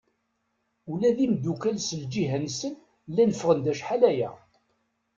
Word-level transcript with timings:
Ula 0.91 1.09
d 1.15 1.19
imddukal 1.25 1.77
s 1.87 1.89
lǧiha-nsen 2.01 2.73
llan 3.11 3.31
ffɣen-d 3.37 3.71
acḥal-aya. 3.71 4.29